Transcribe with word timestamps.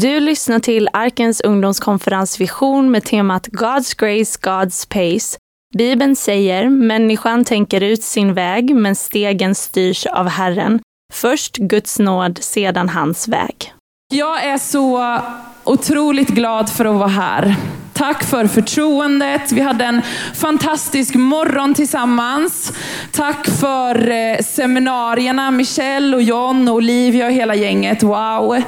Du 0.00 0.20
lyssnar 0.20 0.58
till 0.58 0.88
Arkens 0.92 1.40
ungdomskonferens 1.40 2.40
Vision 2.40 2.90
med 2.90 3.04
temat 3.04 3.46
God's 3.48 3.96
Grace, 3.98 4.38
God's 4.40 4.88
Pace. 4.88 5.38
Bibeln 5.78 6.16
säger, 6.16 6.68
människan 6.68 7.44
tänker 7.44 7.80
ut 7.80 8.02
sin 8.02 8.34
väg, 8.34 8.74
men 8.74 8.96
stegen 8.96 9.54
styrs 9.54 10.06
av 10.06 10.28
Herren. 10.28 10.80
Först 11.12 11.56
Guds 11.56 11.98
nåd, 11.98 12.38
sedan 12.42 12.88
hans 12.88 13.28
väg. 13.28 13.72
Jag 14.12 14.44
är 14.44 14.58
så 14.58 15.18
otroligt 15.64 16.28
glad 16.28 16.70
för 16.70 16.84
att 16.84 16.96
vara 16.96 17.08
här. 17.08 17.54
Tack 17.92 18.24
för 18.24 18.46
förtroendet. 18.46 19.52
Vi 19.52 19.60
hade 19.60 19.84
en 19.84 20.02
fantastisk 20.34 21.14
morgon 21.14 21.74
tillsammans. 21.74 22.72
Tack 23.12 23.46
för 23.60 24.10
eh, 24.10 24.38
seminarierna, 24.44 25.50
Michelle 25.50 26.16
och 26.16 26.22
John 26.22 26.68
och 26.68 26.74
Olivia 26.74 27.26
och 27.26 27.32
hela 27.32 27.54
gänget. 27.54 28.02
Wow! 28.02 28.62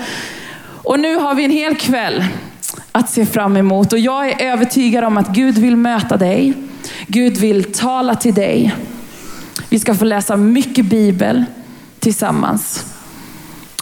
Och 0.84 1.00
nu 1.00 1.16
har 1.16 1.34
vi 1.34 1.44
en 1.44 1.50
hel 1.50 1.76
kväll 1.76 2.24
att 2.92 3.10
se 3.10 3.26
fram 3.26 3.57
emot 3.57 3.93
och 3.93 3.98
jag 3.98 4.29
är 4.29 4.52
övertygad 4.52 5.04
om 5.04 5.16
att 5.16 5.29
Gud 5.29 5.58
vill 5.58 5.76
möta 5.76 6.16
dig. 6.16 6.54
Gud 7.07 7.36
vill 7.36 7.72
tala 7.72 8.14
till 8.14 8.34
dig. 8.34 8.74
Vi 9.68 9.79
ska 9.79 9.94
få 9.94 10.04
läsa 10.04 10.36
mycket 10.36 10.84
bibel 10.84 11.44
tillsammans. 11.98 12.86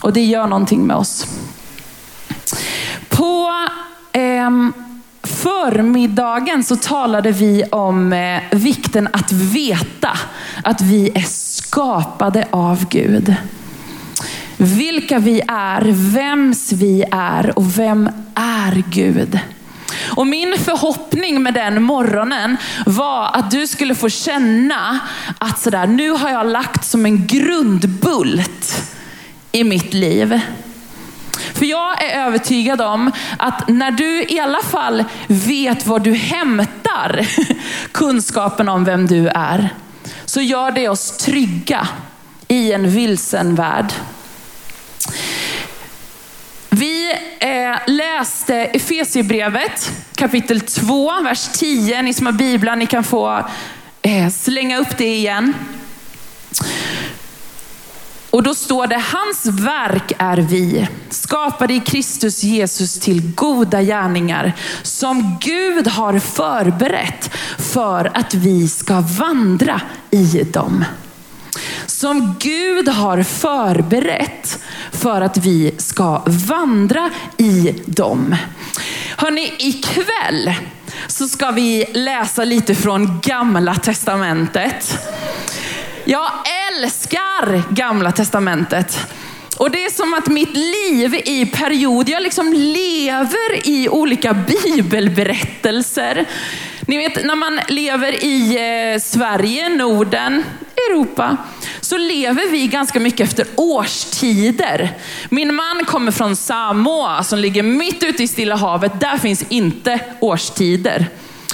Och 0.03 0.13
det 0.13 0.25
gör 0.25 0.47
någonting 0.47 0.87
med 0.87 0.97
oss. 0.97 1.27
På 3.09 3.51
eh, 4.13 4.51
förmiddagen 5.23 6.65
så 6.65 6.77
talade 6.77 7.33
vi 7.33 7.65
om 7.65 8.13
eh, 8.13 8.43
vikten 8.51 9.09
att 9.13 9.33
veta 9.33 10.19
att 10.65 10.81
vi 10.81 11.11
är 11.15 11.25
skapade 11.29 12.47
av 12.51 12.89
Gud. 12.89 13.37
Vilka 14.63 15.19
vi 15.19 15.43
är, 15.49 15.83
vems 15.93 16.73
vi 16.73 17.05
är 17.11 17.59
och 17.59 17.79
vem 17.79 18.11
är 18.35 18.83
Gud? 18.91 19.39
Och 20.17 20.27
min 20.27 20.57
förhoppning 20.59 21.43
med 21.43 21.55
den 21.55 21.83
morgonen 21.83 22.57
var 22.87 23.31
att 23.37 23.51
du 23.51 23.67
skulle 23.67 23.95
få 23.95 24.09
känna 24.09 25.01
att 25.39 25.59
sådär, 25.59 25.87
nu 25.87 26.11
har 26.11 26.31
jag 26.31 26.47
lagt 26.47 26.85
som 26.85 27.07
en 27.07 27.27
grundbult 27.27 28.83
i 29.53 29.65
mitt 29.65 29.95
liv. 29.95 30.41
För 31.55 31.65
jag 31.67 32.05
är 32.05 32.27
övertygad 32.27 32.81
om 32.81 33.11
att 33.39 33.69
när 33.69 33.91
du 33.91 34.25
i 34.29 34.41
alla 34.41 34.63
fall 34.63 35.05
vet 35.27 35.87
var 35.87 35.99
du 35.99 36.15
hämtar 36.15 37.27
kunskapen 37.93 38.69
om 38.69 38.85
vem 38.85 39.07
du 39.07 39.29
är, 39.29 39.69
så 40.25 40.41
gör 40.41 40.71
det 40.71 40.89
oss 40.89 41.17
trygga 41.17 41.89
i 42.49 42.73
en 42.73 42.91
vilsen 42.91 43.55
värld. 43.55 43.93
Vi 46.71 47.13
eh, 47.39 47.79
läste 47.87 48.55
Efesierbrevet 48.55 49.93
kapitel 50.15 50.61
2, 50.61 51.21
vers 51.21 51.49
10. 51.53 52.03
Ni 52.03 52.15
som 52.15 52.27
har 52.27 52.33
biblar, 52.33 52.77
ni 52.77 52.87
kan 52.87 53.05
få 53.05 53.47
eh, 54.03 54.31
slänga 54.31 54.79
upp 54.79 54.99
det 54.99 55.15
igen. 55.15 55.55
Och 58.31 58.43
då 58.43 58.55
står 58.55 58.87
det, 58.87 59.03
hans 59.13 59.47
verk 59.47 60.13
är 60.19 60.37
vi, 60.37 60.89
skapade 61.11 61.75
i 61.75 61.81
Kristus 61.81 62.43
Jesus 62.43 63.01
till 63.01 63.33
goda 63.35 63.83
gärningar, 63.83 64.53
som 64.83 65.39
Gud 65.41 65.89
har 65.89 66.19
förberett 66.19 67.31
för 67.59 68.11
att 68.15 68.35
vi 68.35 68.69
ska 68.69 69.01
vandra 69.01 69.81
i 70.11 70.43
dem. 70.53 70.85
Som 72.01 72.37
Gud 72.39 72.89
har 72.89 73.23
förberett 73.23 74.63
för 74.93 75.21
att 75.21 75.37
vi 75.37 75.75
ska 75.79 76.23
vandra 76.27 77.11
i 77.37 77.75
dem. 77.87 78.37
Hörni, 79.17 79.53
ikväll 79.59 80.55
så 81.07 81.29
ska 81.29 81.51
vi 81.51 81.85
läsa 81.93 82.45
lite 82.45 82.75
från 82.75 83.21
gamla 83.23 83.75
testamentet. 83.75 84.99
Jag 86.05 86.31
älskar 86.69 87.75
gamla 87.75 88.13
testamentet. 88.13 89.07
Och 89.57 89.71
det 89.71 89.85
är 89.85 89.91
som 89.91 90.15
att 90.15 90.27
mitt 90.27 90.57
liv 90.57 91.15
i 91.15 91.47
period, 91.47 92.09
jag 92.09 92.23
liksom 92.23 92.53
lever 92.53 93.69
i 93.69 93.89
olika 93.89 94.35
bibelberättelser. 94.35 96.27
Ni 96.81 96.97
vet 96.99 97.25
när 97.25 97.37
man 97.37 97.61
lever 97.69 98.25
i 98.25 98.57
eh, 98.95 99.01
Sverige, 99.01 99.69
Norden, 99.69 100.45
Europa, 100.89 101.37
så 101.91 101.99
lever 101.99 102.51
vi 102.51 102.67
ganska 102.67 103.01
mycket 103.01 103.29
efter 103.29 103.47
årstider. 103.57 104.93
Min 105.29 105.55
man 105.55 105.85
kommer 105.85 106.13
från 106.13 106.37
Samoa 106.37 107.25
som 107.25 107.39
ligger 107.39 107.63
mitt 107.63 108.03
ute 108.03 108.23
i 108.23 108.29
Stilla 108.29 108.57
havet. 108.57 109.01
Där 109.01 109.19
finns 109.19 109.45
inte 109.49 110.01
årstider. 110.21 111.07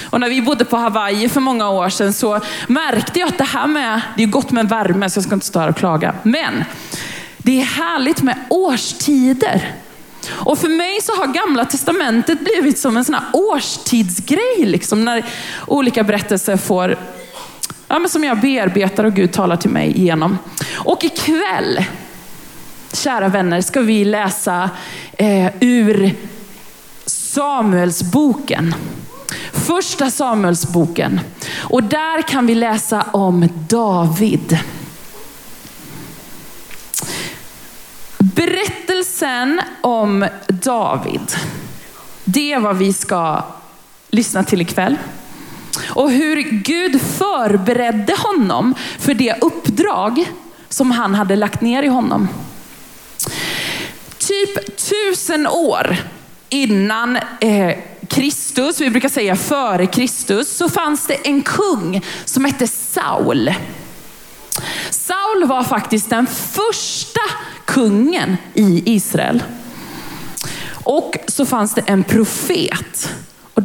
Och 0.05 0.21
när 0.21 0.29
vi 0.29 0.43
bodde 0.43 0.65
på 0.65 0.77
Hawaii 0.77 1.29
för 1.29 1.41
många 1.41 1.71
år 1.71 1.89
sedan 1.89 2.13
så 2.13 2.41
märkte 2.67 3.21
jag 3.21 3.29
att 3.29 3.39
det 3.39 3.45
här 3.45 3.67
med, 3.67 4.01
det 4.17 4.23
är 4.23 4.27
gott 4.27 4.51
med 4.51 4.69
värme 4.69 5.11
så 5.11 5.19
jag 5.19 5.25
ska 5.25 5.35
inte 5.35 5.47
stå 5.47 5.59
här 5.59 5.69
och 5.69 5.77
klaga. 5.77 6.15
Men 6.23 6.65
det 7.39 7.61
är 7.61 7.65
härligt 7.65 8.23
med 8.23 8.39
årstider. 8.51 9.75
Och 10.29 10.59
för 10.59 10.69
mig 10.69 11.01
så 11.03 11.13
har 11.13 11.27
gamla 11.27 11.65
testamentet 11.65 12.41
blivit 12.41 12.79
som 12.79 12.97
en 12.97 13.05
sån 13.05 13.15
här 13.15 13.25
årstidsgrej. 13.33 14.57
Liksom, 14.59 15.05
när 15.05 15.25
olika 15.67 16.03
berättelser 16.03 16.57
får, 16.57 16.97
ja, 17.89 17.99
men 17.99 18.09
som 18.09 18.25
jag 18.25 18.41
bearbetar 18.41 19.05
och 19.05 19.15
Gud 19.15 19.33
talar 19.33 19.57
till 19.57 19.71
mig 19.71 19.99
igenom. 19.99 20.39
Och 20.75 21.05
ikväll, 21.05 21.85
kära 22.93 23.29
vänner, 23.29 23.61
ska 23.61 23.81
vi 23.81 24.05
läsa 24.05 24.71
eh, 25.19 25.53
ur 25.61 26.15
Samuelsboken. 27.07 28.75
Första 29.53 30.11
Samuelsboken. 30.11 31.21
Och 31.57 31.83
där 31.83 32.23
kan 32.23 32.47
vi 32.47 32.55
läsa 32.55 33.03
om 33.13 33.49
David. 33.69 34.59
Berättelsen 38.19 39.61
om 39.81 40.27
David, 40.49 41.37
det 42.25 42.53
är 42.53 42.61
vad 42.61 42.77
vi 42.77 42.93
ska 42.93 43.43
lyssna 44.11 44.45
till 44.45 44.61
ikväll. 44.61 44.97
Och 45.85 46.11
hur 46.11 46.43
Gud 46.43 47.01
förberedde 47.01 48.15
honom 48.19 48.75
för 48.99 49.15
det 49.15 49.35
uppdrag 49.41 50.25
som 50.69 50.91
han 50.91 51.15
hade 51.15 51.37
lagt 51.37 51.61
ner 51.61 51.83
i 51.83 51.89
honom. 51.89 52.29
Typ 54.19 54.77
tusen 54.77 55.47
år 55.47 55.97
innan 56.49 57.17
eh, 57.41 57.77
Kristus, 58.09 58.81
vi 58.81 58.91
brukar 58.91 59.09
säga 59.09 59.37
före 59.37 59.87
Kristus, 59.87 60.57
så 60.57 60.69
fanns 60.69 61.07
det 61.07 61.15
en 61.15 61.43
kung 61.43 62.05
som 62.25 62.45
hette 62.45 62.67
Saul. 62.67 63.55
Saul 64.91 65.45
var 65.45 65.65
faktiskt 65.65 66.11
den 66.11 66.27
första 66.27 67.21
kungen 67.65 68.37
i 68.55 68.83
Israel. 68.95 69.43
Och 70.73 71.17
så 71.29 71.47
fanns 71.47 71.75
det 71.75 71.83
en 71.87 72.05
profet. 72.05 73.15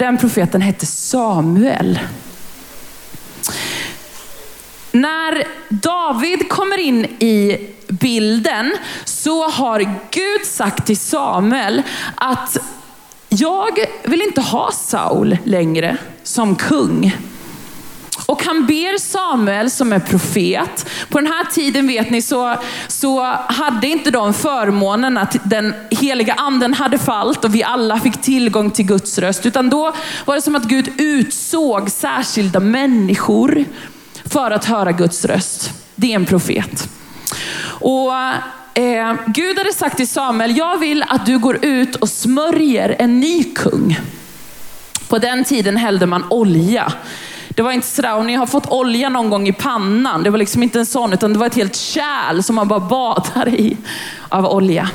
Den 0.02 0.18
profeten 0.18 0.62
hette 0.62 0.86
Samuel. 0.86 2.00
När 4.92 5.44
David 5.70 6.50
kommer 6.50 6.78
in 6.78 7.06
i 7.06 7.70
bilden 7.88 8.74
så 9.06 9.50
har 9.50 9.80
Gud 10.12 10.46
sagt 10.46 10.86
till 10.86 10.98
Samuel 10.98 11.82
att 12.16 12.58
jag 13.30 13.80
vill 14.04 14.22
inte 14.22 14.42
ha 14.42 14.72
Saul 14.72 15.38
längre 15.44 15.98
som 16.24 16.56
kung. 16.56 17.18
Och 18.26 18.44
han 18.44 18.66
ber 18.66 18.98
Samuel 18.98 19.72
som 19.72 19.94
är 19.94 20.00
profet. 20.00 20.90
På 21.10 21.20
den 21.20 21.28
här 21.28 21.46
tiden 21.46 21.88
vet 21.88 22.10
ni 22.10 22.22
så, 22.22 22.56
så 22.88 23.24
hade 23.48 23.88
inte 23.88 24.12
de 24.12 24.34
förmånen 24.34 25.18
att 25.18 25.38
den 25.44 25.74
heliga 25.90 26.34
anden 26.34 26.74
hade 26.74 26.98
fallit 27.00 27.46
och 27.46 27.56
vi 27.56 27.64
alla 27.64 28.00
fick 28.00 28.22
tillgång 28.22 28.72
till 28.72 28.86
Guds 28.86 29.18
röst. 29.18 29.46
Utan 29.46 29.70
då 29.70 29.94
var 30.26 30.36
det 30.36 30.42
som 30.42 30.56
att 30.56 30.64
Gud 30.64 30.90
utsåg 30.98 31.90
särskilda 31.90 32.60
människor 32.60 33.66
för 34.26 34.52
att 34.52 34.66
höra 34.66 34.92
Guds 34.92 35.26
röst. 35.26 35.72
Det 35.96 36.12
är 36.12 36.16
en 36.16 36.26
profet. 36.26 36.90
Och 37.64 38.14
eh, 38.74 39.16
Gud 39.28 39.58
hade 39.58 39.74
sagt 39.74 39.98
till 39.98 40.08
Samuel, 40.08 40.58
jag 40.58 40.78
vill 40.78 41.04
att 41.08 41.26
du 41.26 41.40
går 41.40 41.66
ut 41.66 41.96
och 41.96 42.10
smörjer 42.10 42.96
en 43.00 43.20
ny 43.20 43.44
kung. 43.44 44.00
På 45.08 45.18
den 45.18 45.44
tiden 45.44 45.78
hällde 45.78 46.06
man 46.06 46.26
olja 46.30 46.94
det 47.56 47.62
var 47.62 47.72
inte 47.72 47.88
sådär, 47.88 48.16
och 48.16 48.26
ni 48.26 48.36
har 48.36 48.46
fått 48.46 48.68
olja 48.68 49.10
någon 49.10 49.30
gång 49.30 49.48
i 49.48 49.54
pannan, 49.54 50.24
det 50.24 50.30
var 50.30 50.38
liksom 50.38 50.64
inte 50.64 50.80
en 50.80 50.86
sån, 50.86 51.14
utan 51.14 51.34
det 51.34 51.40
var 51.40 51.48
ett 51.48 51.56
helt 51.56 51.76
kärl 51.76 52.44
som 52.44 52.56
man 52.56 52.68
bara 52.68 52.80
badar 52.80 53.50
i 53.50 53.78
av 54.30 54.46
olja. 54.46 54.90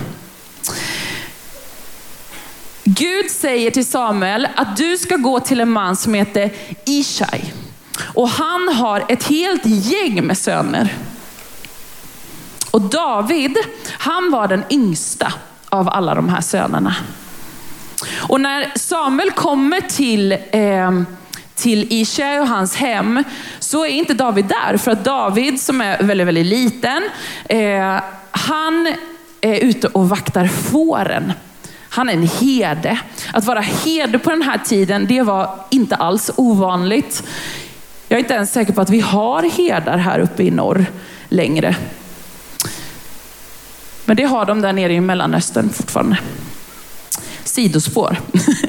Gud 2.85 3.31
säger 3.31 3.71
till 3.71 3.87
Samuel 3.87 4.49
att 4.55 4.77
du 4.77 4.99
ska 4.99 5.17
gå 5.17 5.41
till 5.41 5.61
en 5.61 5.71
man 5.71 5.97
som 5.97 6.15
heter 6.15 6.53
Ishai. 6.85 7.53
Och 7.99 8.29
han 8.29 8.69
har 8.69 9.05
ett 9.09 9.25
helt 9.25 9.67
gäng 9.67 10.27
med 10.27 10.39
söner. 10.39 10.95
Och 12.71 12.81
David, 12.81 13.57
han 13.99 14.31
var 14.31 14.49
den 14.49 14.65
yngsta 14.71 15.33
av 15.69 15.89
alla 15.89 16.15
de 16.15 16.29
här 16.29 16.41
sönerna. 16.41 16.95
Och 18.29 18.41
när 18.41 18.73
Samuel 18.79 19.31
kommer 19.31 19.81
till 19.81 20.33
eh, 20.33 20.91
till 21.57 21.87
Ishai 21.91 22.39
och 22.39 22.49
hans 22.49 22.77
hem, 22.77 23.25
så 23.59 23.85
är 23.85 23.91
inte 23.91 24.15
David 24.15 24.45
där. 24.45 24.77
För 24.77 24.91
att 24.91 25.05
David, 25.05 25.61
som 25.61 25.81
är 25.81 26.03
väldigt, 26.03 26.27
väldigt 26.27 26.47
liten, 26.47 27.03
eh, 27.49 28.01
han 28.31 28.95
är 29.41 29.55
ute 29.55 29.89
och 29.89 30.09
vaktar 30.09 30.47
fåren. 30.47 31.33
Han 31.89 32.09
är 32.09 32.13
en 32.13 32.29
herde. 32.29 32.99
Att 33.33 33.45
vara 33.45 33.61
herde 33.61 34.19
på 34.19 34.31
den 34.31 34.43
här 34.43 34.59
tiden, 34.59 35.07
det 35.07 35.23
var 35.23 35.51
inte 35.71 35.97
alls 35.97 36.31
ovanligt. 36.37 37.23
Jag 38.09 38.17
är 38.17 38.21
inte 38.21 38.35
ens 38.35 38.53
säker 38.53 38.73
på 38.73 38.81
att 38.81 38.91
vi 38.91 39.01
har 39.01 39.43
herdar 39.43 39.99
här 39.99 40.19
uppe 40.19 40.43
i 40.43 40.51
norr 40.51 40.87
längre. 41.29 41.77
Men 44.05 44.17
det 44.17 44.25
har 44.25 44.45
de 44.45 44.61
där 44.61 44.73
nere 44.73 44.93
i 44.93 45.01
Mellanöstern 45.01 45.71
fortfarande. 45.71 46.19
Sidospår. 47.49 48.17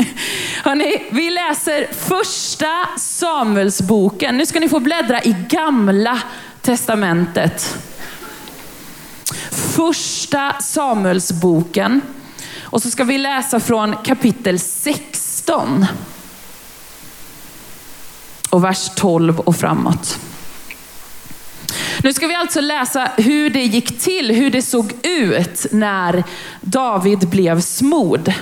Hörrni, 0.63 1.03
vi 1.11 1.29
läser 1.29 1.87
första 1.93 2.89
Samuelsboken. 2.97 4.37
Nu 4.37 4.45
ska 4.45 4.59
ni 4.59 4.69
få 4.69 4.79
bläddra 4.79 5.23
i 5.23 5.35
gamla 5.49 6.21
testamentet. 6.61 7.77
Första 9.51 10.53
Samuelsboken. 10.61 12.01
Och 12.61 12.81
så 12.81 12.91
ska 12.91 13.03
vi 13.03 13.17
läsa 13.17 13.59
från 13.59 13.95
kapitel 13.95 14.59
16. 14.59 15.85
Och 18.49 18.63
vers 18.63 18.89
12 18.95 19.39
och 19.39 19.55
framåt. 19.55 20.19
Nu 22.03 22.13
ska 22.13 22.27
vi 22.27 22.35
alltså 22.35 22.61
läsa 22.61 23.11
hur 23.17 23.49
det 23.49 23.63
gick 23.63 23.99
till, 23.99 24.31
hur 24.31 24.51
det 24.51 24.61
såg 24.61 24.93
ut 25.03 25.65
när 25.71 26.23
David 26.61 27.29
blev 27.29 27.61
smord. 27.61 28.33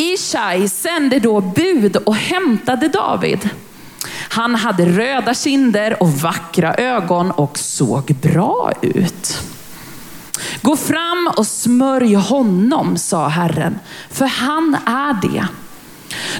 Ishai 0.00 0.68
sände 0.68 1.18
då 1.18 1.40
bud 1.40 1.96
och 1.96 2.14
hämtade 2.14 2.88
David. 2.88 3.50
Han 4.28 4.54
hade 4.54 4.84
röda 4.84 5.34
kinder 5.34 6.02
och 6.02 6.08
vackra 6.08 6.74
ögon 6.74 7.30
och 7.30 7.58
såg 7.58 8.14
bra 8.22 8.72
ut. 8.82 9.42
Gå 10.62 10.76
fram 10.76 11.30
och 11.36 11.46
smörj 11.46 12.14
honom, 12.14 12.96
sa 12.96 13.28
Herren, 13.28 13.78
för 14.10 14.26
han 14.26 14.76
är 14.86 15.28
det. 15.28 15.46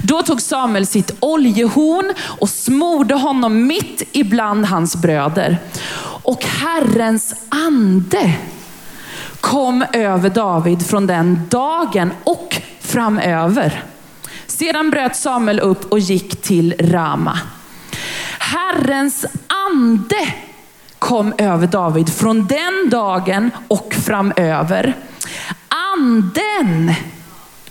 Då 0.01 0.21
tog 0.21 0.41
Samuel 0.41 0.85
sitt 0.85 1.11
oljehorn 1.19 2.13
och 2.19 2.49
smorde 2.49 3.15
honom 3.15 3.67
mitt 3.67 4.03
ibland 4.11 4.65
hans 4.65 4.95
bröder. 4.95 5.57
Och 6.23 6.45
Herrens 6.45 7.35
ande 7.49 8.33
kom 9.39 9.85
över 9.93 10.29
David 10.29 10.85
från 10.85 11.07
den 11.07 11.41
dagen 11.49 12.13
och 12.23 12.61
framöver. 12.91 13.83
Sedan 14.47 14.89
bröt 14.89 15.15
Samuel 15.15 15.59
upp 15.59 15.91
och 15.91 15.99
gick 15.99 16.41
till 16.41 16.73
Rama. 16.79 17.39
Herrens 18.39 19.25
ande 19.71 20.33
kom 20.99 21.33
över 21.37 21.67
David 21.67 22.13
från 22.13 22.47
den 22.47 22.89
dagen 22.89 23.51
och 23.67 23.93
framöver. 23.93 24.95
Anden, 25.93 26.93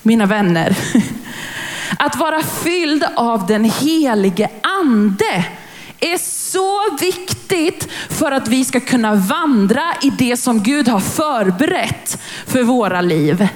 mina 0.03 0.27
vänner, 0.27 0.77
att 1.99 2.17
vara 2.17 2.43
fylld 2.43 3.05
av 3.17 3.47
den 3.47 3.65
helige 3.65 4.49
ande 4.83 5.45
är 6.01 6.19
så 6.51 6.97
viktigt 7.01 7.89
för 8.09 8.33
att 8.33 8.49
vi 8.49 8.65
ska 8.65 8.81
kunna 8.81 9.15
vandra 9.15 9.95
i 10.03 10.11
det 10.11 10.37
som 10.37 10.63
Gud 10.63 10.89
har 10.89 11.01
förberett 11.01 12.19
för 12.47 12.63
våra 12.63 13.01
liv 13.01 13.49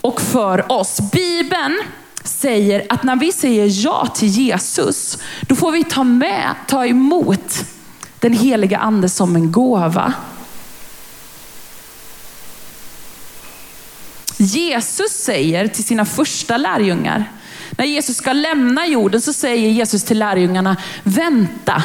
och 0.00 0.20
för 0.20 0.72
oss. 0.72 1.00
Bibeln 1.12 1.78
säger 2.24 2.86
att 2.88 3.02
när 3.02 3.16
vi 3.16 3.32
säger 3.32 3.84
ja 3.84 4.06
till 4.06 4.28
Jesus, 4.28 5.18
då 5.40 5.56
får 5.56 5.72
vi 5.72 5.84
ta 5.84 6.04
med, 6.04 6.54
ta 6.68 6.86
emot 6.86 7.64
den 8.18 8.32
heliga 8.32 8.78
ande 8.78 9.08
som 9.08 9.36
en 9.36 9.52
gåva. 9.52 10.12
Jesus 14.36 15.12
säger 15.12 15.68
till 15.68 15.84
sina 15.84 16.04
första 16.04 16.56
lärjungar, 16.56 17.32
när 17.70 17.84
Jesus 17.84 18.16
ska 18.16 18.32
lämna 18.32 18.86
jorden 18.86 19.20
så 19.20 19.32
säger 19.32 19.70
Jesus 19.70 20.04
till 20.04 20.18
lärjungarna, 20.18 20.76
vänta. 21.02 21.82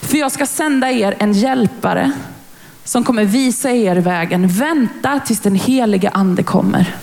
För 0.00 0.16
jag 0.18 0.32
ska 0.32 0.46
sända 0.46 0.90
er 0.90 1.16
en 1.18 1.32
hjälpare 1.32 2.12
som 2.88 3.04
kommer 3.04 3.24
visa 3.24 3.70
er 3.70 3.96
vägen. 3.96 4.48
Vänta 4.48 5.20
tills 5.20 5.40
den 5.40 5.54
heliga 5.54 6.10
ande 6.10 6.42
kommer. 6.42 6.94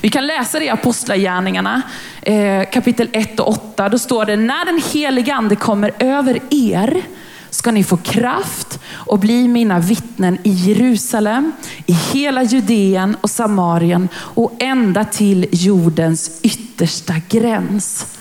Vi 0.00 0.08
kan 0.08 0.26
läsa 0.26 0.58
det 0.58 0.64
i 0.64 0.68
Apostlagärningarna 0.68 1.82
eh, 2.22 2.70
kapitel 2.72 3.08
1 3.12 3.40
och 3.40 3.48
8. 3.48 3.88
Då 3.88 3.98
står 3.98 4.24
det, 4.24 4.36
när 4.36 4.64
den 4.64 4.82
heliga 4.92 5.34
ande 5.34 5.56
kommer 5.56 5.92
över 5.98 6.40
er 6.50 7.02
ska 7.50 7.70
ni 7.70 7.84
få 7.84 7.96
kraft 7.96 8.80
och 8.92 9.18
bli 9.18 9.48
mina 9.48 9.78
vittnen 9.78 10.38
i 10.42 10.50
Jerusalem, 10.50 11.52
i 11.86 11.92
hela 11.92 12.42
Judeen 12.42 13.16
och 13.20 13.30
Samarien 13.30 14.08
och 14.16 14.52
ända 14.58 15.04
till 15.04 15.46
jordens 15.52 16.40
yttersta 16.42 17.14
gräns. 17.28 18.16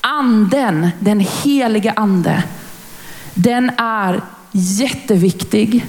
Anden, 0.00 0.88
den 0.98 1.20
heliga 1.20 1.92
ande, 1.96 2.42
den 3.34 3.70
är 3.78 4.20
jätteviktig 4.56 5.86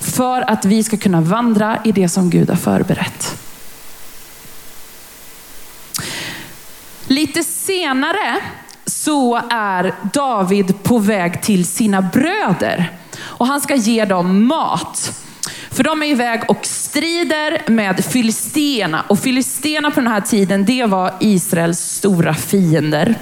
för 0.00 0.50
att 0.50 0.64
vi 0.64 0.82
ska 0.82 0.96
kunna 0.96 1.20
vandra 1.20 1.78
i 1.84 1.92
det 1.92 2.08
som 2.08 2.30
Gud 2.30 2.50
har 2.50 2.56
förberett. 2.56 3.38
Lite 7.06 7.44
senare 7.44 8.36
så 8.86 9.40
är 9.50 9.94
David 10.12 10.82
på 10.82 10.98
väg 10.98 11.42
till 11.42 11.66
sina 11.66 12.02
bröder 12.02 12.92
och 13.20 13.46
han 13.46 13.60
ska 13.60 13.74
ge 13.74 14.04
dem 14.04 14.46
mat. 14.46 15.22
För 15.70 15.84
de 15.84 16.02
är 16.02 16.06
iväg 16.06 16.42
och 16.48 16.66
strider 16.66 17.62
med 17.70 18.04
filisterna 18.04 19.04
och 19.08 19.18
filisterna 19.18 19.90
på 19.90 20.00
den 20.00 20.10
här 20.10 20.20
tiden, 20.20 20.64
det 20.64 20.84
var 20.84 21.14
Israels 21.20 21.78
stora 21.78 22.34
fiender. 22.34 23.14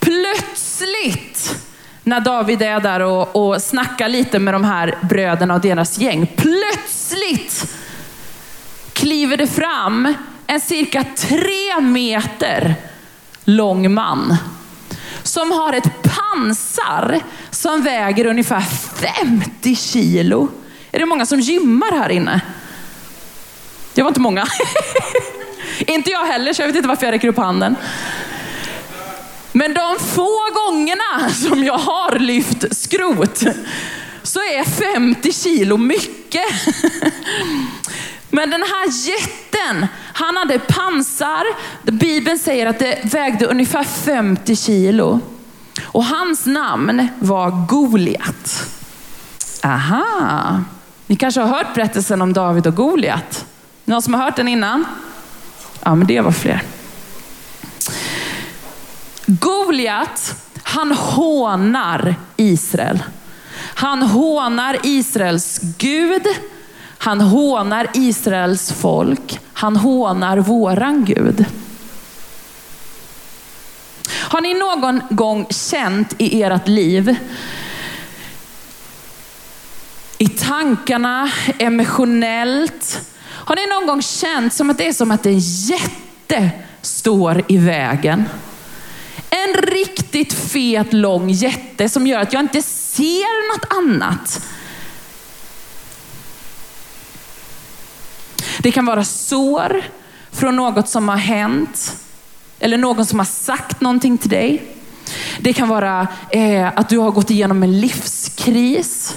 Plötsligt 0.00 1.65
när 2.06 2.20
David 2.20 2.62
är 2.62 2.80
där 2.80 3.00
och, 3.00 3.36
och 3.36 3.62
snackar 3.62 4.08
lite 4.08 4.38
med 4.38 4.54
de 4.54 4.64
här 4.64 4.98
bröderna 5.02 5.54
och 5.54 5.60
deras 5.60 5.98
gäng. 5.98 6.26
Plötsligt 6.36 7.74
kliver 8.92 9.36
det 9.36 9.46
fram 9.46 10.14
en 10.46 10.60
cirka 10.60 11.04
tre 11.16 11.80
meter 11.80 12.74
lång 13.44 13.94
man 13.94 14.36
som 15.22 15.52
har 15.52 15.72
ett 15.72 16.02
pansar 16.02 17.20
som 17.50 17.82
väger 17.82 18.26
ungefär 18.26 18.60
50 18.60 19.76
kilo. 19.76 20.48
Är 20.90 20.98
det 20.98 21.06
många 21.06 21.26
som 21.26 21.40
gymmar 21.40 21.92
här 21.92 22.08
inne? 22.08 22.40
Det 23.94 24.02
var 24.02 24.08
inte 24.08 24.20
många. 24.20 24.46
inte 25.78 26.10
jag 26.10 26.26
heller, 26.26 26.52
så 26.52 26.62
jag 26.62 26.66
vet 26.66 26.76
inte 26.76 26.88
varför 26.88 27.06
jag 27.06 27.12
räcker 27.12 27.28
upp 27.28 27.36
handen. 27.36 27.76
Men 29.56 29.74
de 29.74 29.96
få 29.98 30.38
gångerna 30.54 31.30
som 31.30 31.64
jag 31.64 31.78
har 31.78 32.18
lyft 32.18 32.76
skrot 32.76 33.42
så 34.22 34.38
är 34.38 34.64
50 34.94 35.32
kilo 35.32 35.76
mycket. 35.76 36.44
Men 38.30 38.50
den 38.50 38.62
här 38.62 39.08
jätten, 39.08 39.86
han 40.12 40.36
hade 40.36 40.58
pansar. 40.58 41.44
Bibeln 41.82 42.38
säger 42.38 42.66
att 42.66 42.78
det 42.78 42.98
vägde 43.04 43.46
ungefär 43.46 43.84
50 43.84 44.56
kilo. 44.56 45.20
Och 45.82 46.04
hans 46.04 46.46
namn 46.46 47.08
var 47.18 47.66
Goliat. 47.68 48.70
Aha, 49.62 50.60
ni 51.06 51.16
kanske 51.16 51.40
har 51.40 51.48
hört 51.48 51.74
berättelsen 51.74 52.22
om 52.22 52.32
David 52.32 52.66
och 52.66 52.74
Goliat? 52.74 53.46
Någon 53.84 54.02
som 54.02 54.14
har 54.14 54.22
hört 54.24 54.36
den 54.36 54.48
innan? 54.48 54.84
Ja, 55.84 55.94
men 55.94 56.06
det 56.06 56.20
var 56.20 56.32
fler. 56.32 56.62
Goliat, 59.26 60.34
han 60.62 60.92
hånar 60.92 62.14
Israel. 62.36 63.02
Han 63.58 64.02
hånar 64.02 64.78
Israels 64.82 65.60
Gud. 65.78 66.26
Han 66.98 67.20
hånar 67.20 67.88
Israels 67.94 68.72
folk. 68.72 69.40
Han 69.52 69.76
hånar 69.76 70.38
våran 70.38 71.04
Gud. 71.04 71.44
Har 74.08 74.40
ni 74.40 74.54
någon 74.54 75.00
gång 75.10 75.46
känt 75.50 76.14
i 76.18 76.42
ert 76.42 76.68
liv, 76.68 77.16
i 80.18 80.28
tankarna, 80.28 81.30
emotionellt, 81.58 83.00
har 83.28 83.56
ni 83.56 83.66
någon 83.66 83.86
gång 83.86 84.02
känt 84.02 84.52
som 84.52 84.70
att 84.70 84.78
det 84.78 84.88
är 84.88 84.92
som 84.92 85.10
att 85.10 85.26
en 85.26 85.38
jätte 85.38 86.50
står 86.82 87.44
i 87.48 87.56
vägen? 87.56 88.24
En 89.46 89.62
riktigt 89.62 90.32
fet 90.32 90.92
lång 90.92 91.30
jätte 91.30 91.88
som 91.88 92.06
gör 92.06 92.20
att 92.20 92.32
jag 92.32 92.40
inte 92.40 92.62
ser 92.62 93.54
något 93.54 93.72
annat 93.72 94.42
Det 98.66 98.72
kan 98.72 98.86
vara 98.86 99.04
sår 99.04 99.82
från 100.30 100.56
något 100.56 100.88
som 100.88 101.08
har 101.08 101.16
hänt. 101.16 101.96
Eller 102.58 102.78
någon 102.78 103.06
som 103.06 103.18
har 103.18 103.26
sagt 103.26 103.80
någonting 103.80 104.18
till 104.18 104.30
dig. 104.30 104.62
Det 105.40 105.52
kan 105.52 105.68
vara 105.68 106.08
eh, 106.30 106.78
att 106.78 106.88
du 106.88 106.98
har 106.98 107.10
gått 107.10 107.30
igenom 107.30 107.62
en 107.62 107.80
livskris 107.80 109.16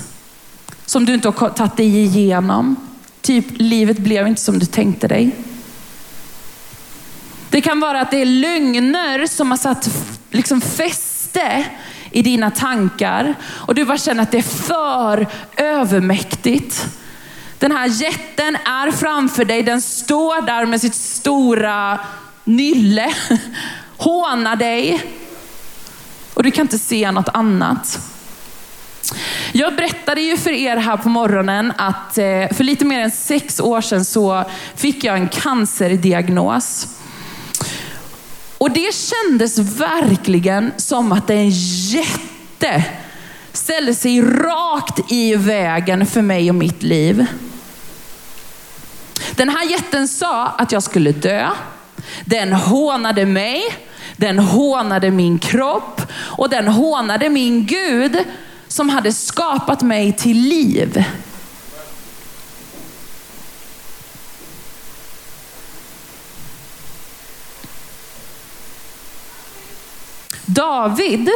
som 0.85 1.05
du 1.05 1.13
inte 1.13 1.29
har 1.29 1.49
tagit 1.49 1.77
dig 1.77 1.97
igenom. 1.97 2.75
Typ, 3.21 3.45
livet 3.49 3.97
blev 3.97 4.27
inte 4.27 4.41
som 4.41 4.59
du 4.59 4.65
tänkte 4.65 5.07
dig. 5.07 5.31
Det 7.49 7.61
kan 7.61 7.79
vara 7.79 8.01
att 8.01 8.11
det 8.11 8.21
är 8.21 8.25
lögner 8.25 9.27
som 9.27 9.51
har 9.51 9.57
satt 9.57 9.89
liksom 10.31 10.61
fäste 10.61 11.65
i 12.11 12.21
dina 12.21 12.51
tankar 12.51 13.35
och 13.45 13.75
du 13.75 13.85
bara 13.85 13.97
känner 13.97 14.23
att 14.23 14.31
det 14.31 14.37
är 14.37 14.41
för 14.41 15.27
övermäktigt. 15.57 16.85
Den 17.59 17.71
här 17.71 17.87
jätten 17.87 18.55
är 18.55 18.91
framför 18.91 19.45
dig, 19.45 19.63
den 19.63 19.81
står 19.81 20.41
där 20.41 20.65
med 20.65 20.81
sitt 20.81 20.95
stora 20.95 21.99
nylle, 22.43 23.13
hånar 23.97 24.55
dig 24.55 25.03
och 26.33 26.43
du 26.43 26.51
kan 26.51 26.61
inte 26.61 26.79
se 26.79 27.11
något 27.11 27.29
annat. 27.29 27.99
Jag 29.51 29.75
berättade 29.75 30.21
ju 30.21 30.37
för 30.37 30.51
er 30.51 30.77
här 30.77 30.97
på 30.97 31.09
morgonen 31.09 31.73
att 31.77 32.17
eh, 32.17 32.47
för 32.51 32.63
lite 32.63 32.85
mer 32.85 32.99
än 32.99 33.11
sex 33.11 33.59
år 33.59 33.81
sedan 33.81 34.05
så 34.05 34.43
fick 34.75 35.03
jag 35.03 35.15
en 35.15 35.29
cancerdiagnos. 35.29 36.98
Och 38.59 38.71
det 38.71 38.95
kändes 38.95 39.57
verkligen 39.57 40.71
som 40.77 41.11
att 41.11 41.29
en 41.29 41.49
jätte 41.49 42.83
ställde 43.53 43.93
sig 43.93 44.21
rakt 44.21 45.11
i 45.11 45.35
vägen 45.35 46.05
för 46.05 46.21
mig 46.21 46.49
och 46.49 46.55
mitt 46.55 46.83
liv. 46.83 47.25
Den 49.35 49.49
här 49.49 49.69
jätten 49.71 50.07
sa 50.07 50.47
att 50.47 50.71
jag 50.71 50.83
skulle 50.83 51.11
dö. 51.11 51.49
Den 52.25 52.53
hånade 52.53 53.25
mig, 53.25 53.63
den 54.17 54.39
hånade 54.39 55.11
min 55.11 55.39
kropp 55.39 56.01
och 56.13 56.49
den 56.49 56.67
hånade 56.67 57.29
min 57.29 57.65
Gud 57.65 58.17
som 58.67 58.89
hade 58.89 59.13
skapat 59.13 59.81
mig 59.81 60.13
till 60.13 60.37
liv. 60.37 61.03
David, 70.55 71.29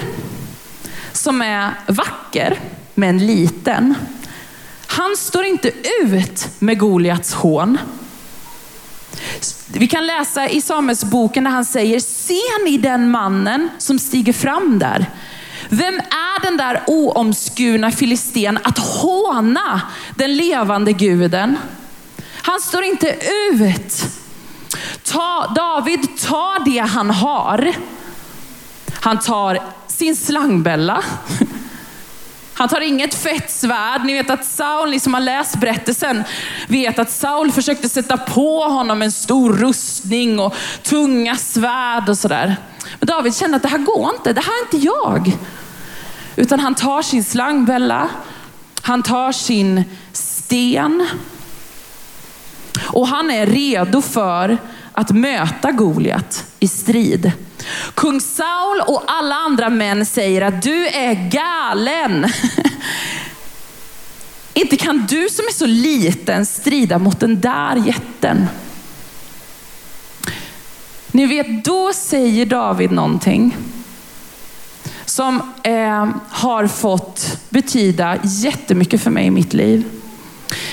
som 1.11 1.41
är 1.41 1.73
vacker 1.87 2.59
men 2.93 3.25
liten, 3.25 3.95
han 4.87 5.17
står 5.17 5.45
inte 5.45 5.71
ut 6.01 6.47
med 6.59 6.79
Goliats 6.79 7.33
hån. 7.33 7.77
Vi 9.67 9.87
kan 9.87 10.07
läsa 10.07 10.49
i 10.49 10.61
Samuelsboken 10.61 11.43
när 11.43 11.51
han 11.51 11.65
säger, 11.65 11.99
ser 11.99 12.65
ni 12.65 12.77
den 12.77 13.11
mannen 13.11 13.69
som 13.77 13.99
stiger 13.99 14.33
fram 14.33 14.79
där? 14.79 15.05
Vem 15.69 15.99
är 15.99 16.41
den 16.41 16.57
där 16.57 16.83
oomskurna 16.87 17.91
filisten 17.91 18.59
att 18.63 18.77
håna 18.77 19.81
den 20.15 20.35
levande 20.35 20.93
guden? 20.93 21.57
Han 22.41 22.59
står 22.61 22.83
inte 22.83 23.15
ut. 23.51 24.03
Ta, 25.03 25.53
David 25.55 26.17
tar 26.17 26.65
det 26.65 26.79
han 26.79 27.09
har. 27.09 27.73
Han 29.03 29.19
tar 29.19 29.59
sin 29.87 30.15
slangbella. 30.15 31.03
Han 32.53 32.69
tar 32.69 32.81
inget 32.81 33.13
fett 33.15 33.51
svärd. 33.51 34.05
Ni 34.05 34.13
vet 34.13 34.29
att 34.29 34.45
Saul, 34.45 34.89
ni 34.89 34.99
som 34.99 35.13
har 35.13 35.21
läst 35.21 35.59
berättelsen, 35.59 36.23
vet 36.67 36.99
att 36.99 37.11
Saul 37.11 37.51
försökte 37.51 37.89
sätta 37.89 38.17
på 38.17 38.63
honom 38.63 39.01
en 39.01 39.11
stor 39.11 39.53
rustning 39.53 40.39
och 40.39 40.55
tunga 40.83 41.35
svärd 41.35 42.09
och 42.09 42.17
sådär. 42.17 42.55
Men 42.99 43.07
David 43.07 43.35
kände 43.35 43.57
att 43.57 43.63
det 43.63 43.69
här 43.69 43.77
går 43.77 44.09
inte, 44.15 44.33
det 44.33 44.41
här 44.41 44.53
är 44.61 44.75
inte 44.75 44.87
jag. 44.87 45.37
Utan 46.35 46.59
han 46.59 46.75
tar 46.75 47.01
sin 47.01 47.23
slangbella, 47.23 48.09
han 48.81 49.03
tar 49.03 49.31
sin 49.31 49.83
sten 50.13 51.07
och 52.81 53.07
han 53.07 53.31
är 53.31 53.45
redo 53.45 54.01
för 54.01 54.57
att 54.91 55.09
möta 55.09 55.71
Goliat 55.71 56.45
i 56.59 56.67
strid. 56.67 57.31
Kung 57.93 58.21
Saul 58.21 58.81
och 58.87 59.03
alla 59.07 59.35
andra 59.35 59.69
män 59.69 60.05
säger 60.05 60.41
att 60.41 60.61
du 60.61 60.87
är 60.87 61.29
galen. 61.29 62.27
Inte 64.53 64.77
kan 64.77 65.05
du 65.09 65.29
som 65.29 65.45
är 65.45 65.53
så 65.53 65.65
liten 65.65 66.45
strida 66.45 66.99
mot 66.99 67.19
den 67.19 67.41
där 67.41 67.75
jätten. 67.75 68.47
Ni 71.11 71.25
vet, 71.25 71.65
då 71.65 71.93
säger 71.93 72.45
David 72.45 72.91
någonting 72.91 73.57
som 75.05 75.53
eh, 75.63 76.09
har 76.29 76.67
fått 76.67 77.37
betyda 77.49 78.17
jättemycket 78.23 79.01
för 79.01 79.11
mig 79.11 79.25
i 79.25 79.31
mitt 79.31 79.53
liv. 79.53 79.83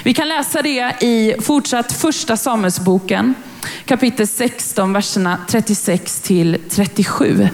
Vi 0.02 0.14
kan 0.14 0.28
läsa 0.28 0.62
det 0.62 0.94
i 1.00 1.34
fortsatt 1.42 1.92
första 1.92 2.36
Samuelsboken, 2.36 3.34
kapitel 3.84 4.26
16, 4.26 4.92
verserna 4.92 5.38
36 5.48 6.20
till 6.20 6.58
37. 6.70 7.48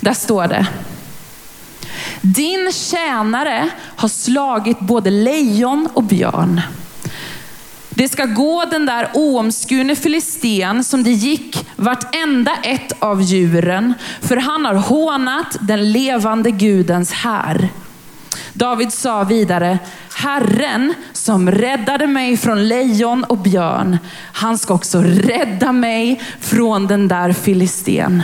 Där 0.00 0.14
står 0.14 0.46
det. 0.46 0.66
Din 2.20 2.72
tjänare 2.72 3.68
har 3.96 4.08
slagit 4.08 4.80
både 4.80 5.10
lejon 5.10 5.88
och 5.94 6.02
björn. 6.02 6.60
Det 7.90 8.08
ska 8.08 8.24
gå 8.24 8.64
den 8.64 8.86
där 8.86 9.10
oomskurne 9.14 9.96
filisten 9.96 10.84
som 10.84 11.02
det 11.02 11.12
gick 11.12 11.66
vartenda 11.76 12.56
ett 12.62 12.92
av 12.98 13.22
djuren, 13.22 13.94
för 14.20 14.36
han 14.36 14.64
har 14.64 14.74
hånat 14.74 15.56
den 15.60 15.92
levande 15.92 16.50
Gudens 16.50 17.12
här. 17.12 17.68
David 18.56 18.92
sa 18.92 19.24
vidare, 19.24 19.78
Herren 20.14 20.94
som 21.12 21.50
räddade 21.50 22.06
mig 22.06 22.36
från 22.36 22.68
lejon 22.68 23.24
och 23.24 23.38
björn, 23.38 23.98
han 24.32 24.58
ska 24.58 24.74
också 24.74 25.02
rädda 25.02 25.72
mig 25.72 26.22
från 26.40 26.86
den 26.86 27.08
där 27.08 27.32
filisten. 27.32 28.22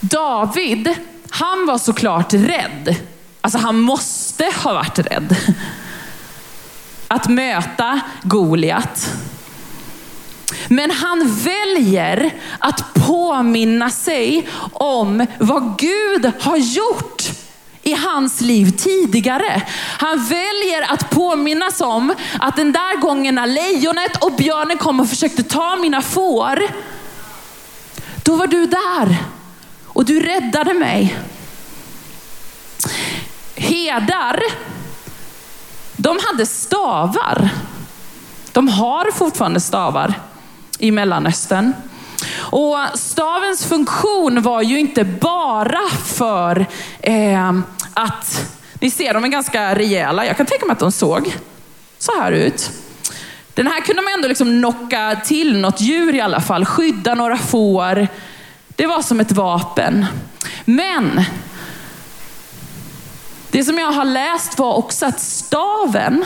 David, 0.00 0.94
han 1.30 1.66
var 1.66 1.78
såklart 1.78 2.32
rädd. 2.32 2.96
Alltså 3.40 3.58
han 3.58 3.80
måste 3.80 4.44
ha 4.64 4.72
varit 4.72 4.98
rädd. 4.98 5.36
Att 7.08 7.28
möta 7.28 8.00
Goliat. 8.22 9.10
Men 10.68 10.90
han 10.90 11.36
väljer 11.44 12.34
att 12.58 12.94
påminna 12.94 13.90
sig 13.90 14.48
om 14.72 15.26
vad 15.38 15.78
Gud 15.78 16.32
har 16.40 16.56
gjort 16.56 17.22
i 17.82 17.94
hans 17.94 18.40
liv 18.40 18.70
tidigare. 18.70 19.62
Han 19.98 20.24
väljer 20.24 20.92
att 20.92 21.10
påminnas 21.10 21.80
om 21.80 22.14
att 22.40 22.56
den 22.56 22.72
där 22.72 23.00
gången 23.00 23.34
när 23.34 23.46
lejonet 23.46 24.24
och 24.24 24.32
björnen 24.32 24.78
kom 24.78 25.00
och 25.00 25.08
försökte 25.08 25.42
ta 25.42 25.76
mina 25.76 26.02
får, 26.02 26.62
då 28.24 28.36
var 28.36 28.46
du 28.46 28.66
där 28.66 29.16
och 29.86 30.04
du 30.04 30.20
räddade 30.20 30.74
mig. 30.74 31.18
Herdar, 33.56 34.42
de 35.96 36.18
hade 36.26 36.46
stavar. 36.46 37.50
De 38.52 38.68
har 38.68 39.10
fortfarande 39.10 39.60
stavar 39.60 40.14
i 40.82 40.90
Mellanöstern. 40.90 41.72
Och 42.34 42.78
stavens 42.94 43.64
funktion 43.64 44.42
var 44.42 44.62
ju 44.62 44.80
inte 44.80 45.04
bara 45.04 45.88
för 46.04 46.66
eh, 47.00 47.52
att, 47.94 48.54
ni 48.80 48.90
ser 48.90 49.14
de 49.14 49.24
är 49.24 49.28
ganska 49.28 49.74
rejäla, 49.74 50.26
jag 50.26 50.36
kan 50.36 50.46
tänka 50.46 50.66
mig 50.66 50.72
att 50.72 50.78
de 50.78 50.92
såg 50.92 51.36
så 51.98 52.20
här 52.20 52.32
ut. 52.32 52.70
Den 53.54 53.66
här 53.66 53.80
kunde 53.80 54.02
man 54.02 54.12
ändå 54.12 54.28
liksom 54.28 54.48
knocka 54.60 55.20
till 55.24 55.58
något 55.58 55.80
djur 55.80 56.14
i 56.14 56.20
alla 56.20 56.40
fall, 56.40 56.64
skydda 56.64 57.14
några 57.14 57.36
får. 57.36 58.08
Det 58.68 58.86
var 58.86 59.02
som 59.02 59.20
ett 59.20 59.32
vapen. 59.32 60.06
Men 60.64 61.24
det 63.50 63.64
som 63.64 63.78
jag 63.78 63.92
har 63.92 64.04
läst 64.04 64.58
var 64.58 64.74
också 64.74 65.06
att 65.06 65.20
staven, 65.20 66.24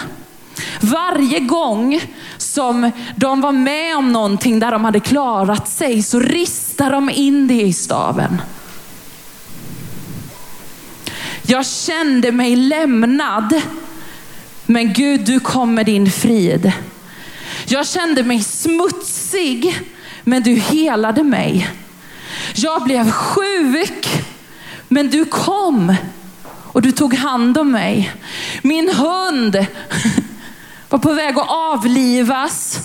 varje 0.81 1.41
gång 1.41 2.01
som 2.39 2.91
de 3.17 3.41
var 3.41 3.53
med 3.53 3.97
om 3.97 4.13
någonting 4.13 4.59
där 4.59 4.71
de 4.71 4.85
hade 4.85 5.01
klarat 5.01 5.69
sig 5.69 6.03
så 6.03 6.21
ristade 6.21 6.91
de 6.91 7.11
in 7.11 7.49
det 7.49 7.63
i 7.63 7.73
staven. 7.73 8.41
Jag 11.43 11.67
kände 11.67 12.33
mig 12.33 12.57
lämnad, 12.57 13.63
men 14.67 14.93
Gud 14.93 15.21
du 15.21 15.41
kom 15.41 15.75
med 15.75 15.87
din 15.87 16.11
frid. 16.11 16.73
Jag 17.67 17.87
kände 17.87 18.23
mig 18.23 18.43
smutsig, 18.43 19.81
men 20.25 20.43
du 20.43 20.55
helade 20.55 21.23
mig. 21.23 21.71
Jag 22.55 22.85
blev 22.85 23.11
sjuk, 23.11 24.09
men 24.89 25.11
du 25.11 25.25
kom 25.25 25.95
och 26.77 26.83
du 26.83 26.93
tog 26.93 27.15
hand 27.15 27.59
om 27.59 27.73
mig. 27.73 28.13
Min 28.63 28.95
hund 28.95 29.57
var 30.89 30.99
på 30.99 31.13
väg 31.13 31.39
att 31.39 31.49
avlivas, 31.49 32.81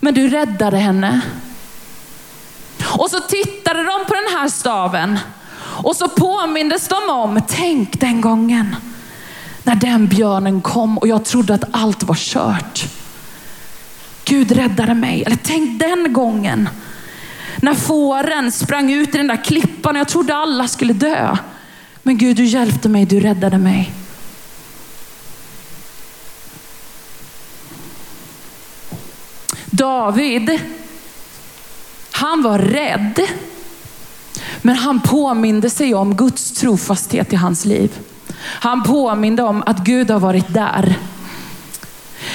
men 0.00 0.14
du 0.14 0.28
räddade 0.28 0.76
henne. 0.76 1.20
Och 2.98 3.10
så 3.10 3.20
tittade 3.20 3.82
de 3.82 4.04
på 4.06 4.14
den 4.14 4.38
här 4.38 4.48
staven 4.48 5.18
och 5.84 5.96
så 5.96 6.08
påmindes 6.08 6.88
de 6.88 7.10
om, 7.10 7.40
tänk 7.48 8.00
den 8.00 8.20
gången 8.20 8.76
när 9.62 9.74
den 9.74 10.06
björnen 10.06 10.60
kom 10.60 10.98
och 10.98 11.08
jag 11.08 11.24
trodde 11.24 11.54
att 11.54 11.64
allt 11.70 12.02
var 12.02 12.14
kört. 12.14 12.84
Gud 14.24 14.52
räddade 14.52 14.94
mig. 14.94 15.22
Eller 15.22 15.38
tänk 15.42 15.80
den 15.80 16.12
gången 16.12 16.68
när 17.56 17.74
fåren 17.74 18.52
sprang 18.52 18.92
ut 18.92 19.14
i 19.14 19.18
den 19.18 19.26
där 19.26 19.44
klippan 19.44 19.96
och 19.96 20.00
jag 20.00 20.08
trodde 20.08 20.34
alla 20.34 20.68
skulle 20.68 20.92
dö. 20.92 21.36
Men 22.02 22.18
Gud, 22.18 22.36
du 22.36 22.44
hjälpte 22.44 22.88
mig, 22.88 23.04
du 23.04 23.20
räddade 23.20 23.58
mig. 23.58 23.92
David, 29.82 30.60
han 32.12 32.42
var 32.42 32.58
rädd, 32.58 33.20
men 34.62 34.76
han 34.76 35.00
påminde 35.00 35.70
sig 35.70 35.94
om 35.94 36.16
Guds 36.16 36.52
trofasthet 36.52 37.32
i 37.32 37.36
hans 37.36 37.64
liv. 37.64 37.98
Han 38.40 38.82
påminde 38.82 39.42
om 39.42 39.62
att 39.66 39.84
Gud 39.84 40.10
har 40.10 40.20
varit 40.20 40.54
där. 40.54 40.94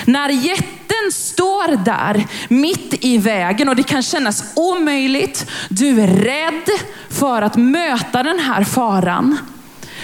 När 0.06 0.30
jätten 0.30 1.12
står 1.12 1.86
där 1.86 2.28
mitt 2.48 3.06
i 3.06 3.18
vägen 3.18 3.70
och 3.70 3.76
det 3.76 3.84
kan 3.84 4.04
kännas 4.04 4.44
omöjligt, 4.56 5.46
du 5.70 6.02
är 6.02 6.08
rädd 6.08 6.70
för 7.10 7.42
att 7.42 7.56
möta 7.56 8.24
den 8.24 8.40
här 8.40 8.64
faran. 8.64 9.38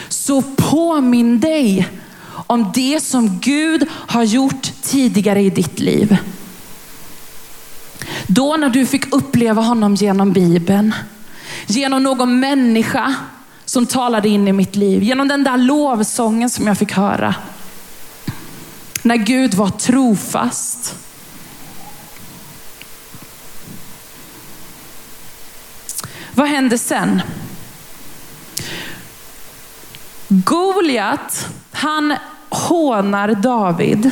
Så 0.10 0.42
påminn 0.42 1.40
dig 1.40 1.90
om 2.48 2.72
det 2.74 3.04
som 3.04 3.40
Gud 3.40 3.88
har 3.92 4.24
gjort 4.24 4.72
tidigare 4.82 5.42
i 5.42 5.50
ditt 5.50 5.80
liv. 5.80 6.18
Då 8.28 8.58
när 8.58 8.70
du 8.70 8.86
fick 8.86 9.14
uppleva 9.16 9.62
honom 9.62 9.96
genom 9.96 10.32
Bibeln, 10.32 10.94
genom 11.68 12.04
någon 12.04 12.40
människa 12.40 13.16
som 13.66 13.86
talade 13.86 14.30
in 14.30 14.48
i 14.48 14.54
mitt 14.54 14.76
liv, 14.76 15.04
genom 15.04 15.28
den 15.28 15.44
där 15.44 15.58
lovsången 15.58 16.50
som 16.50 16.68
jag 16.68 16.78
fick 16.78 16.92
höra. 16.92 17.36
När 19.04 19.16
Gud 19.16 19.54
var 19.54 19.70
trofast. 19.70 20.96
Vad 26.36 26.48
hände 26.48 26.78
sen? 26.78 27.22
Goliat, 30.28 31.48
han 31.72 32.16
hånar 32.50 33.36
David. 33.36 34.12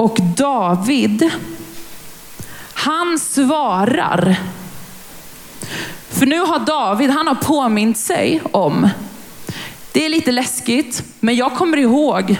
Och 0.00 0.18
David, 0.36 1.30
han 2.74 3.18
svarar. 3.18 4.36
För 6.08 6.26
nu 6.26 6.40
har 6.40 6.58
David, 6.58 7.10
han 7.10 7.26
har 7.26 7.34
påmint 7.34 7.98
sig 7.98 8.42
om, 8.52 8.88
det 9.92 10.04
är 10.04 10.08
lite 10.08 10.32
läskigt, 10.32 11.02
men 11.20 11.36
jag 11.36 11.54
kommer 11.54 11.76
ihåg 11.76 12.36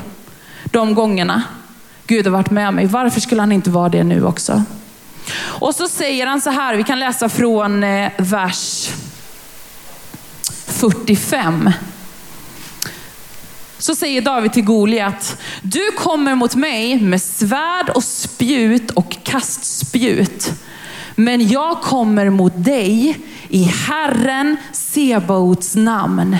de 0.64 0.94
gångerna 0.94 1.42
Gud 2.06 2.26
har 2.26 2.32
varit 2.32 2.50
med 2.50 2.74
mig. 2.74 2.86
Varför 2.86 3.20
skulle 3.20 3.42
han 3.42 3.52
inte 3.52 3.70
vara 3.70 3.88
det 3.88 4.04
nu 4.04 4.24
också? 4.24 4.62
Och 5.42 5.74
så 5.74 5.88
säger 5.88 6.26
han 6.26 6.40
så 6.40 6.50
här, 6.50 6.76
vi 6.76 6.84
kan 6.84 7.00
läsa 7.00 7.28
från 7.28 7.84
eh, 7.84 8.12
vers 8.18 8.90
45. 10.66 11.70
Så 13.80 13.94
säger 13.94 14.22
David 14.22 14.52
till 14.52 14.64
Goliat, 14.64 15.40
du 15.62 15.90
kommer 15.98 16.34
mot 16.34 16.54
mig 16.54 17.00
med 17.00 17.22
svärd 17.22 17.90
och 17.90 18.04
spjut 18.04 18.90
och 18.90 19.16
kastspjut. 19.22 20.52
Men 21.14 21.48
jag 21.48 21.82
kommer 21.82 22.30
mot 22.30 22.64
dig 22.64 23.18
i 23.48 23.62
Herren 23.62 24.56
Sebaots 24.72 25.76
namn. 25.76 26.36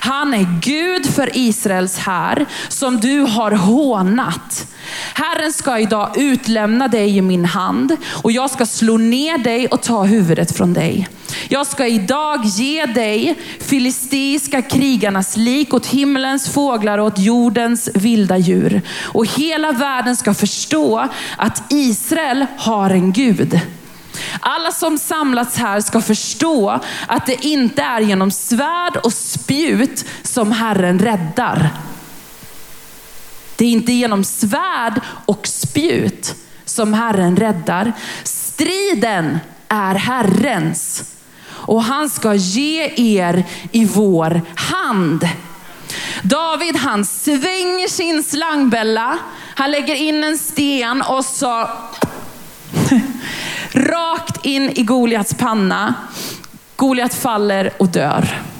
Han 0.00 0.34
är 0.34 0.60
Gud 0.60 1.06
för 1.06 1.30
Israels 1.34 1.98
här 1.98 2.46
som 2.68 3.00
du 3.00 3.20
har 3.20 3.50
hånat. 3.50 4.73
Herren 5.14 5.52
ska 5.52 5.78
idag 5.78 6.10
utlämna 6.16 6.88
dig 6.88 7.16
i 7.16 7.22
min 7.22 7.44
hand 7.44 7.96
och 8.22 8.32
jag 8.32 8.50
ska 8.50 8.66
slå 8.66 8.96
ner 8.96 9.38
dig 9.38 9.66
och 9.66 9.82
ta 9.82 10.04
huvudet 10.04 10.56
från 10.56 10.72
dig. 10.72 11.08
Jag 11.48 11.66
ska 11.66 11.86
idag 11.86 12.44
ge 12.44 12.86
dig 12.86 13.34
filistiska 13.60 14.62
krigarnas 14.62 15.36
lik 15.36 15.74
åt 15.74 15.86
himlens 15.86 16.48
fåglar 16.48 16.98
och 16.98 17.06
åt 17.06 17.18
jordens 17.18 17.90
vilda 17.94 18.38
djur. 18.38 18.82
Och 19.02 19.26
hela 19.26 19.72
världen 19.72 20.16
ska 20.16 20.34
förstå 20.34 21.08
att 21.36 21.62
Israel 21.72 22.46
har 22.58 22.90
en 22.90 23.12
Gud. 23.12 23.60
Alla 24.40 24.72
som 24.72 24.98
samlats 24.98 25.56
här 25.56 25.80
ska 25.80 26.00
förstå 26.00 26.80
att 27.06 27.26
det 27.26 27.44
inte 27.44 27.82
är 27.82 28.00
genom 28.00 28.30
svärd 28.30 28.96
och 28.96 29.12
spjut 29.12 30.04
som 30.22 30.52
Herren 30.52 30.98
räddar. 30.98 31.70
Det 33.56 33.64
är 33.64 33.70
inte 33.70 33.92
genom 33.92 34.24
svärd 34.24 35.00
och 35.26 35.46
spjut 35.46 36.34
som 36.64 36.94
Herren 36.94 37.36
räddar. 37.36 37.92
Striden 38.24 39.38
är 39.68 39.94
Herrens 39.94 41.04
och 41.48 41.82
han 41.82 42.10
ska 42.10 42.34
ge 42.34 42.92
er 42.96 43.44
i 43.72 43.84
vår 43.84 44.42
hand. 44.54 45.28
David 46.22 46.76
han 46.76 47.04
svänger 47.04 47.88
sin 47.88 48.24
slangbälla, 48.24 49.18
han 49.54 49.70
lägger 49.70 49.94
in 49.94 50.24
en 50.24 50.38
sten 50.38 51.02
och 51.02 51.24
så 51.24 51.68
rakt 53.72 54.46
in 54.46 54.70
i 54.70 54.82
Goliats 54.82 55.34
panna. 55.34 55.94
Goliat 56.76 57.14
faller 57.14 57.70
och 57.78 57.88
dör. 57.88 58.53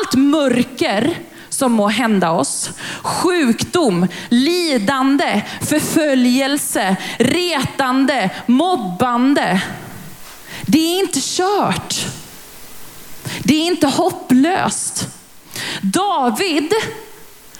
Allt 0.00 0.14
mörker 0.14 1.18
som 1.48 1.72
må 1.72 1.88
hända 1.88 2.30
oss, 2.30 2.70
sjukdom, 3.02 4.06
lidande, 4.28 5.42
förföljelse, 5.62 6.96
retande, 7.18 8.30
mobbande. 8.46 9.62
Det 10.62 10.78
är 10.78 11.00
inte 11.00 11.20
kört. 11.22 12.06
Det 13.42 13.54
är 13.54 13.66
inte 13.66 13.86
hopplöst. 13.86 15.08
David 15.82 16.72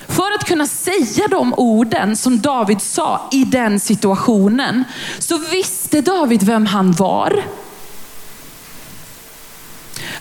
för 0.09 0.35
att 0.35 0.45
kunna 0.45 0.67
säga 0.67 1.29
de 1.29 1.55
orden 1.55 2.17
som 2.17 2.41
David 2.41 2.83
sa 2.83 3.29
i 3.33 3.45
den 3.45 3.81
situationen, 3.81 4.85
så 5.19 5.39
visste 5.39 6.01
David 6.01 6.43
vem 6.43 6.67
han 6.67 6.93
var. 6.93 7.45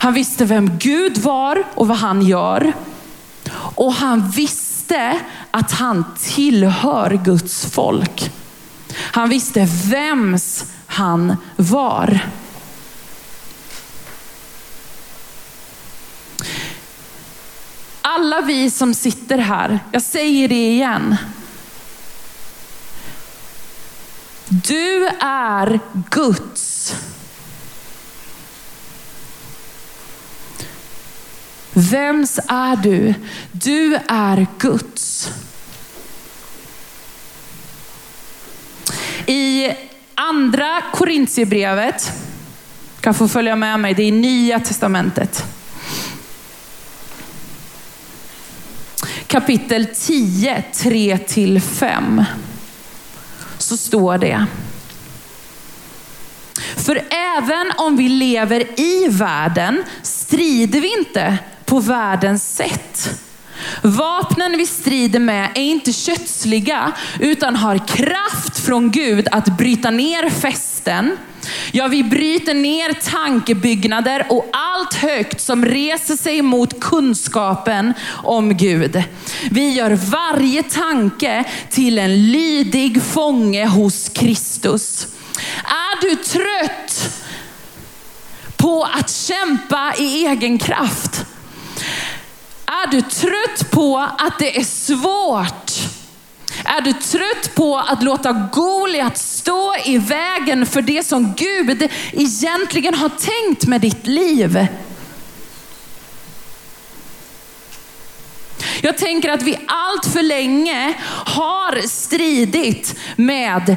Han 0.02 0.14
visste 0.14 0.44
vem 0.44 0.78
Gud 0.78 1.18
var 1.18 1.64
och 1.74 1.88
vad 1.88 1.96
han 1.96 2.22
gör. 2.22 2.72
Och 3.52 3.92
han 3.92 4.30
visste 4.30 5.20
att 5.50 5.72
han 5.72 6.04
tillhör 6.18 7.20
Guds 7.24 7.66
folk. 7.66 8.32
Han 8.96 9.28
visste 9.28 9.68
vems 9.90 10.64
han 10.86 11.36
var. 11.56 12.20
Alla 18.02 18.40
vi 18.40 18.70
som 18.70 18.94
sitter 18.94 19.38
här, 19.38 19.78
jag 19.92 20.02
säger 20.02 20.48
det 20.48 20.70
igen. 20.70 21.16
Du 24.48 25.06
är 25.20 25.80
Guds. 26.10 26.94
Vems 31.72 32.38
är 32.48 32.76
du? 32.76 33.14
Du 33.52 33.98
är 34.08 34.46
Guds. 34.58 35.30
I 39.26 39.70
andra 40.14 40.82
Korintierbrevet, 40.92 42.12
kan 43.00 43.14
få 43.14 43.28
följa 43.28 43.56
med 43.56 43.80
mig, 43.80 43.94
det 43.94 44.02
är 44.02 44.12
nya 44.12 44.60
testamentet. 44.60 45.44
kapitel 49.30 49.86
10, 49.94 50.64
3-5 50.72 52.24
så 53.58 53.76
står 53.76 54.18
det. 54.18 54.46
För 56.76 57.02
även 57.10 57.72
om 57.76 57.96
vi 57.96 58.08
lever 58.08 58.80
i 58.80 59.08
världen 59.08 59.84
strider 60.02 60.80
vi 60.80 60.98
inte 60.98 61.38
på 61.70 61.80
världens 61.80 62.56
sätt. 62.56 63.20
Vapnen 63.82 64.56
vi 64.58 64.66
strider 64.66 65.18
med 65.18 65.50
är 65.54 65.62
inte 65.62 65.92
kötsliga 65.92 66.92
utan 67.20 67.56
har 67.56 67.86
kraft 67.86 68.58
från 68.58 68.90
Gud 68.90 69.28
att 69.32 69.58
bryta 69.58 69.90
ner 69.90 70.30
fästen. 70.30 71.16
Ja, 71.72 71.88
vi 71.88 72.04
bryter 72.04 72.54
ner 72.54 72.92
tankebyggnader 72.92 74.26
och 74.28 74.48
allt 74.52 74.94
högt 74.94 75.40
som 75.40 75.64
reser 75.64 76.16
sig 76.16 76.42
mot 76.42 76.80
kunskapen 76.80 77.94
om 78.22 78.56
Gud. 78.56 79.02
Vi 79.50 79.70
gör 79.70 79.90
varje 79.90 80.62
tanke 80.62 81.44
till 81.70 81.98
en 81.98 82.32
lydig 82.32 83.02
fånge 83.02 83.66
hos 83.66 84.08
Kristus. 84.08 85.06
Är 85.64 86.00
du 86.00 86.16
trött 86.16 87.16
på 88.56 88.88
att 88.98 89.10
kämpa 89.10 89.94
i 89.98 90.26
egen 90.26 90.58
kraft? 90.58 91.26
Är 92.66 92.90
du 92.90 93.00
trött 93.02 93.70
på 93.70 93.98
att 94.18 94.38
det 94.38 94.58
är 94.58 94.64
svårt? 94.64 95.70
Är 96.64 96.80
du 96.80 96.92
trött 96.92 97.54
på 97.54 97.78
att 97.78 98.02
låta 98.02 98.32
Goliat 98.52 99.18
stå 99.18 99.74
i 99.84 99.98
vägen 99.98 100.66
för 100.66 100.82
det 100.82 101.06
som 101.06 101.34
Gud 101.36 101.88
egentligen 102.12 102.94
har 102.94 103.08
tänkt 103.08 103.66
med 103.66 103.80
ditt 103.80 104.06
liv? 104.06 104.66
Jag 108.82 108.98
tänker 108.98 109.28
att 109.28 109.42
vi 109.42 109.58
allt 109.66 110.06
för 110.06 110.22
länge 110.22 110.94
har 111.26 111.88
stridit 111.88 112.94
med 113.16 113.76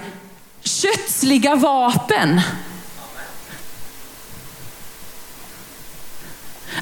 kötsliga 0.64 1.56
vapen. 1.56 2.42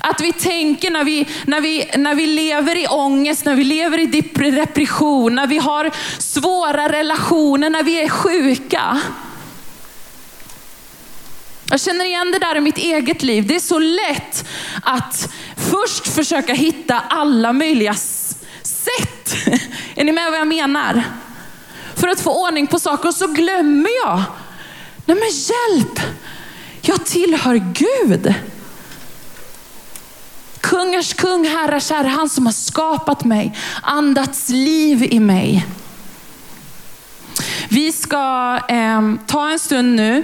Att 0.03 0.21
vi 0.21 0.33
tänker 0.33 0.91
när 0.91 1.03
vi, 1.03 1.27
när, 1.45 1.61
vi, 1.61 1.91
när 1.97 2.15
vi 2.15 2.27
lever 2.27 2.75
i 2.77 2.87
ångest, 2.87 3.45
när 3.45 3.55
vi 3.55 3.63
lever 3.63 3.99
i 3.99 4.05
depression, 4.51 5.35
när 5.35 5.47
vi 5.47 5.57
har 5.57 5.91
svåra 6.17 6.91
relationer, 6.91 7.69
när 7.69 7.83
vi 7.83 8.01
är 8.01 8.09
sjuka. 8.09 9.01
Jag 11.69 11.81
känner 11.81 12.05
igen 12.05 12.31
det 12.31 12.39
där 12.39 12.57
i 12.57 12.59
mitt 12.59 12.77
eget 12.77 13.23
liv. 13.23 13.47
Det 13.47 13.55
är 13.55 13.59
så 13.59 13.79
lätt 13.79 14.45
att 14.83 15.29
först 15.57 16.07
försöka 16.07 16.53
hitta 16.53 16.99
alla 16.99 17.53
möjliga 17.53 17.93
sätt. 17.93 19.35
Är 19.95 20.03
ni 20.03 20.11
med 20.11 20.31
vad 20.31 20.39
jag 20.39 20.47
menar? 20.47 21.03
För 21.95 22.07
att 22.07 22.21
få 22.21 22.47
ordning 22.47 22.67
på 22.67 22.79
saker 22.79 23.09
och 23.09 23.15
så 23.15 23.27
glömmer 23.27 23.89
jag. 24.05 24.23
Nej 25.05 25.17
men 25.17 25.29
hjälp! 25.29 25.99
Jag 26.81 27.05
tillhör 27.05 27.55
Gud. 27.55 28.33
Kungars 30.71 31.13
kung, 31.13 31.45
herrars 31.45 31.89
herre, 31.89 32.07
han 32.07 32.29
som 32.29 32.45
har 32.45 32.53
skapat 32.53 33.23
mig, 33.23 33.57
andats 33.81 34.49
liv 34.49 35.03
i 35.03 35.19
mig. 35.19 35.65
Vi 37.69 37.91
ska 37.91 38.59
eh, 38.69 39.01
ta 39.27 39.49
en 39.49 39.59
stund 39.59 39.95
nu 39.95 40.23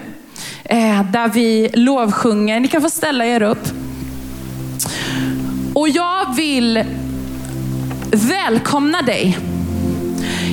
eh, 0.64 1.04
där 1.12 1.28
vi 1.28 1.70
lovsjunger. 1.74 2.60
Ni 2.60 2.68
kan 2.68 2.82
få 2.82 2.90
ställa 2.90 3.26
er 3.26 3.42
upp. 3.42 3.68
Och 5.74 5.90
jag 5.90 6.36
vill 6.36 6.84
välkomna 8.12 9.02
dig. 9.02 9.38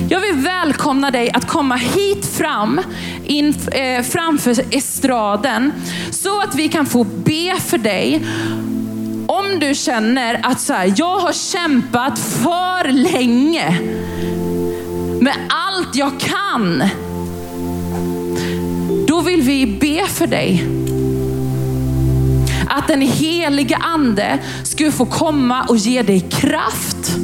Jag 0.09 0.19
vill 0.19 0.35
välkomna 0.35 1.11
dig 1.11 1.31
att 1.31 1.47
komma 1.47 1.75
hit 1.75 2.25
fram, 2.25 2.81
in, 3.25 3.55
eh, 3.71 4.03
framför 4.03 4.55
estraden, 4.71 5.73
så 6.11 6.41
att 6.41 6.55
vi 6.55 6.67
kan 6.67 6.85
få 6.85 7.03
be 7.03 7.55
för 7.59 7.77
dig 7.77 8.25
om 9.27 9.59
du 9.59 9.75
känner 9.75 10.39
att 10.43 10.59
så 10.59 10.73
här, 10.73 10.93
jag 10.97 11.19
har 11.19 11.33
kämpat 11.33 12.19
för 12.19 12.91
länge 12.91 13.79
med 15.21 15.35
allt 15.49 15.95
jag 15.95 16.19
kan. 16.19 16.83
Då 19.07 19.21
vill 19.21 19.41
vi 19.41 19.65
be 19.65 20.07
för 20.07 20.27
dig. 20.27 20.67
Att 22.67 22.87
den 22.87 23.01
heliga 23.01 23.77
ande 23.77 24.39
skulle 24.63 24.91
få 24.91 25.05
komma 25.05 25.63
och 25.63 25.77
ge 25.77 26.01
dig 26.01 26.19
kraft, 26.19 27.17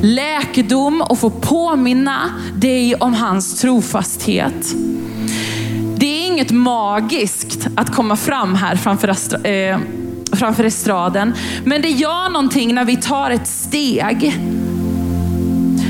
läkedom 0.00 1.02
och 1.02 1.18
få 1.18 1.30
påminna 1.30 2.30
dig 2.54 2.94
om 2.94 3.14
hans 3.14 3.60
trofasthet. 3.60 4.74
Det 5.96 6.06
är 6.06 6.26
inget 6.26 6.50
magiskt 6.50 7.68
att 7.76 7.94
komma 7.94 8.16
fram 8.16 8.54
här 8.54 8.76
framför 8.76 9.08
eh, 9.46 9.78
framför 10.42 10.64
estraden. 10.64 11.34
Men 11.64 11.82
det 11.82 11.88
gör 11.88 12.30
någonting 12.30 12.74
när 12.74 12.84
vi 12.84 12.96
tar 12.96 13.30
ett 13.30 13.46
steg. 13.46 14.36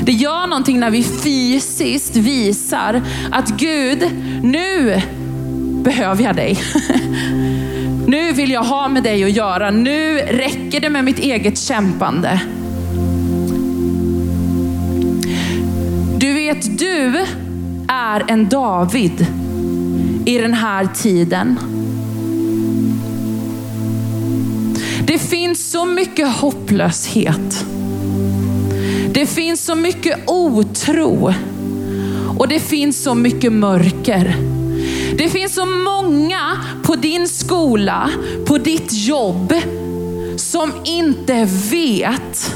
Det 0.03 0.11
gör 0.11 0.47
någonting 0.47 0.79
när 0.79 0.91
vi 0.91 1.03
fysiskt 1.03 2.15
visar 2.15 3.01
att 3.31 3.49
Gud, 3.49 4.11
nu 4.43 5.01
behöver 5.83 6.23
jag 6.23 6.35
dig. 6.35 6.59
Nu 8.07 8.31
vill 8.31 8.51
jag 8.51 8.63
ha 8.63 8.87
med 8.87 9.03
dig 9.03 9.23
att 9.23 9.31
göra. 9.31 9.71
Nu 9.71 10.17
räcker 10.17 10.79
det 10.79 10.89
med 10.89 11.03
mitt 11.03 11.19
eget 11.19 11.57
kämpande. 11.57 12.41
Du 16.17 16.33
vet, 16.33 16.79
du 16.79 17.25
är 17.87 18.23
en 18.27 18.49
David 18.49 19.25
i 20.25 20.37
den 20.37 20.53
här 20.53 20.87
tiden. 20.95 21.59
Det 25.07 25.19
finns 25.19 25.71
så 25.71 25.85
mycket 25.85 26.27
hopplöshet. 26.27 27.65
Det 29.13 29.25
finns 29.25 29.65
så 29.65 29.75
mycket 29.75 30.29
otro. 30.29 31.33
Och 32.37 32.47
det 32.47 32.59
finns 32.59 33.03
så 33.03 33.15
mycket 33.15 33.53
mörker. 33.53 34.35
Det 35.17 35.29
finns 35.29 35.53
så 35.53 35.65
många 35.65 36.57
på 36.83 36.95
din 36.95 37.27
skola, 37.27 38.09
på 38.45 38.57
ditt 38.57 38.93
jobb, 38.93 39.53
som 40.37 40.71
inte 40.85 41.47
vet 41.71 42.55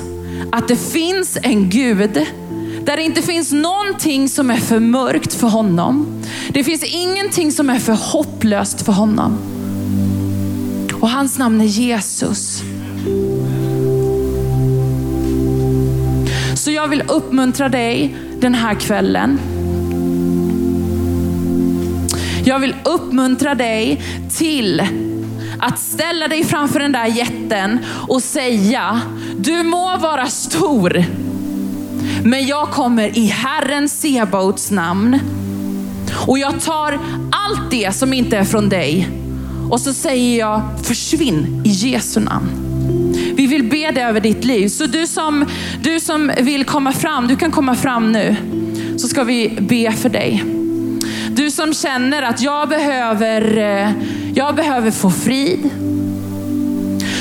att 0.52 0.68
det 0.68 0.76
finns 0.76 1.38
en 1.44 1.70
Gud 1.70 2.26
där 2.86 2.98
det 2.98 3.04
inte 3.04 3.22
finns 3.22 3.52
någonting 3.52 4.30
som 4.30 4.52
är 4.52 4.58
för 4.58 4.80
mörkt 4.80 5.34
för 5.34 5.48
honom. 5.48 6.24
Det 6.50 6.64
finns 6.64 6.84
ingenting 6.84 7.52
som 7.52 7.70
är 7.70 7.80
för 7.80 7.94
hopplöst 7.94 8.86
för 8.86 8.94
honom. 8.94 9.57
Och 11.00 11.10
hans 11.10 11.38
namn 11.38 11.62
är 11.62 11.66
Jesus. 11.66 12.64
Så 16.56 16.72
jag 16.72 16.88
vill 16.88 17.04
uppmuntra 17.08 17.70
dig 17.70 18.16
den 18.40 18.56
här 18.56 18.74
kvällen. 18.76 19.40
Jag 22.44 22.60
vill 22.60 22.76
uppmuntra 22.84 23.56
dig 23.56 24.02
till 24.38 24.84
att 25.60 25.80
ställa 25.80 26.28
dig 26.28 26.44
framför 26.44 26.80
den 26.80 26.92
där 26.92 27.06
jätten 27.06 27.80
och 28.08 28.24
säga, 28.24 29.02
du 29.38 29.64
må 29.64 29.98
vara 29.98 30.26
stor, 30.26 31.04
men 32.24 32.48
jag 32.48 32.70
kommer 32.70 33.18
i 33.18 33.26
Herren 33.26 33.90
Sebaots 33.90 34.72
namn. 34.72 35.20
Och 36.28 36.40
jag 36.40 36.62
tar 36.62 37.00
allt 37.32 37.72
det 37.72 37.96
som 37.96 38.14
inte 38.14 38.38
är 38.38 38.44
från 38.44 38.70
dig 38.70 39.10
och 39.70 39.82
så 39.82 39.94
säger 39.94 40.40
jag 40.40 40.62
försvinn 40.84 41.62
i 41.66 41.70
Jesu 41.70 42.20
namn. 42.20 42.68
Vi 43.36 43.48
vill 43.48 43.64
be 43.64 43.92
det 43.92 44.02
över 44.02 44.20
ditt 44.20 44.44
liv. 44.44 44.68
Så 44.68 44.86
du 44.86 45.08
som, 45.08 45.46
du 45.84 46.00
som 46.00 46.32
vill 46.42 46.66
komma 46.66 46.92
fram, 46.92 47.28
du 47.28 47.36
kan 47.36 47.52
komma 47.52 47.76
fram 47.76 48.12
nu. 48.12 48.36
Så 48.98 49.08
ska 49.08 49.24
vi 49.24 49.58
be 49.62 49.92
för 49.92 50.10
dig. 50.10 50.44
Du 51.30 51.52
som 51.52 51.74
känner 51.74 52.24
att 52.24 52.42
jag 52.42 52.70
behöver, 52.70 53.58
eh, 53.58 53.92
jag 54.34 54.56
behöver 54.56 54.92
få 54.92 55.10
frid. 55.10 55.70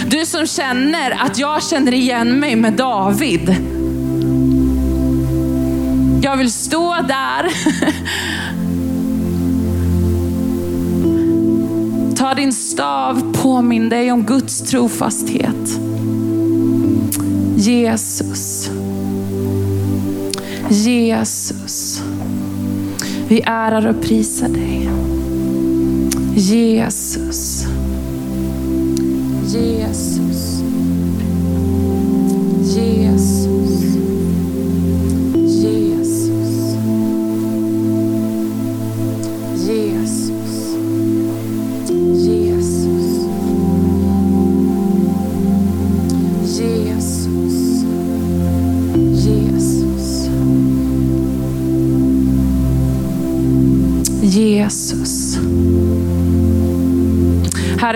Du 0.09 0.27
som 0.27 0.47
känner 0.47 1.11
att 1.11 1.39
jag 1.39 1.63
känner 1.63 1.95
igen 1.95 2.41
mig 2.41 2.57
med 2.57 2.73
David. 2.73 3.57
Jag 6.23 6.37
vill 6.37 6.53
stå 6.53 6.97
där 7.09 7.47
Ta 12.27 12.35
din 12.35 12.53
stav, 12.53 13.33
påminn 13.33 13.89
dig 13.89 14.13
om 14.13 14.25
Guds 14.25 14.61
trofasthet. 14.61 15.81
Jesus. 17.57 18.71
Jesus. 20.71 22.03
Vi 23.29 23.43
ärar 23.47 23.87
och 23.87 24.03
prisar 24.03 24.49
dig. 24.49 24.89
Jesus. 26.37 27.46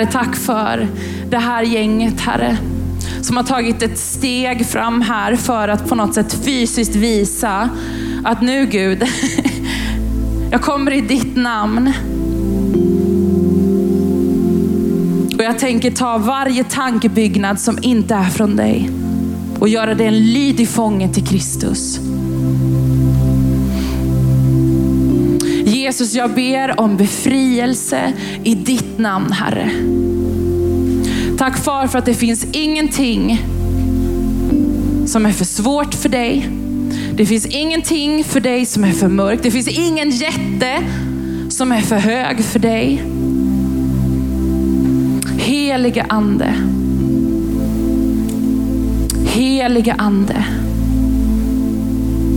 Herre, 0.00 0.12
tack 0.12 0.36
för 0.36 0.88
det 1.30 1.38
här 1.38 1.62
gänget, 1.62 2.20
Herre, 2.20 2.56
som 3.22 3.36
har 3.36 3.44
tagit 3.44 3.82
ett 3.82 3.98
steg 3.98 4.66
fram 4.66 5.02
här 5.02 5.36
för 5.36 5.68
att 5.68 5.88
på 5.88 5.94
något 5.94 6.14
sätt 6.14 6.44
fysiskt 6.44 6.96
visa 6.96 7.68
att 8.24 8.42
nu 8.42 8.66
Gud, 8.66 9.04
jag 10.50 10.62
kommer 10.62 10.92
i 10.92 11.00
ditt 11.00 11.36
namn. 11.36 11.92
Och 15.38 15.44
jag 15.44 15.58
tänker 15.58 15.90
ta 15.90 16.18
varje 16.18 16.64
tankebyggnad 16.64 17.60
som 17.60 17.78
inte 17.82 18.14
är 18.14 18.30
från 18.30 18.56
dig 18.56 18.90
och 19.58 19.68
göra 19.68 19.94
det 19.94 20.04
en 20.04 20.32
lydig 20.32 20.68
fånge 20.68 21.08
till 21.08 21.26
Kristus. 21.26 22.00
Jesus, 25.90 26.14
jag 26.14 26.34
ber 26.34 26.80
om 26.80 26.96
befrielse 26.96 28.12
i 28.44 28.54
ditt 28.54 28.98
namn, 28.98 29.32
Herre. 29.32 29.70
Tack 31.38 31.58
far 31.58 31.86
för 31.86 31.98
att 31.98 32.04
det 32.04 32.14
finns 32.14 32.46
ingenting 32.52 33.42
som 35.06 35.26
är 35.26 35.32
för 35.32 35.44
svårt 35.44 35.94
för 35.94 36.08
dig. 36.08 36.48
Det 37.14 37.26
finns 37.26 37.46
ingenting 37.46 38.24
för 38.24 38.40
dig 38.40 38.66
som 38.66 38.84
är 38.84 38.92
för 38.92 39.08
mörkt. 39.08 39.42
Det 39.42 39.50
finns 39.50 39.68
ingen 39.68 40.10
jätte 40.10 40.78
som 41.48 41.72
är 41.72 41.80
för 41.80 41.96
hög 41.96 42.40
för 42.40 42.58
dig. 42.58 43.02
Helige 45.38 46.06
ande. 46.08 46.54
Helige 49.26 49.94
ande. 49.98 50.44